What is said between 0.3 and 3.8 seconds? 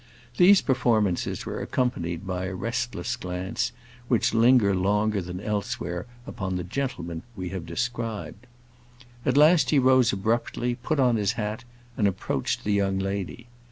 These performances were accompanied by a restless glance,